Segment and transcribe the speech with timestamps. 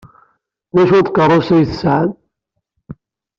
[0.75, 2.17] D acu n tkeṛṛust ay tesɛamt?